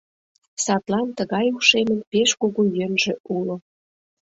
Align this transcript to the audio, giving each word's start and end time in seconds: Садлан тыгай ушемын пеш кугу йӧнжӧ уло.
Садлан 0.63 1.07
тыгай 1.17 1.47
ушемын 1.57 1.99
пеш 2.11 2.29
кугу 2.41 2.63
йӧнжӧ 2.77 3.13
уло. 3.35 3.55